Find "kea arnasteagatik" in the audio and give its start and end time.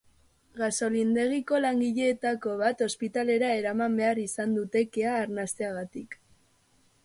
4.97-6.21